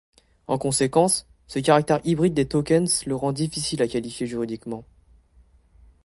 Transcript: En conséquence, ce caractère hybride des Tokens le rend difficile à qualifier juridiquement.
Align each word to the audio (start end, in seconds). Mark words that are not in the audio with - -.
En 0.47 0.57
conséquence, 0.57 1.27
ce 1.45 1.59
caractère 1.59 1.99
hybride 2.03 2.33
des 2.33 2.47
Tokens 2.47 3.05
le 3.05 3.15
rend 3.15 3.31
difficile 3.33 3.83
à 3.83 3.87
qualifier 3.87 4.25
juridiquement. 4.25 4.83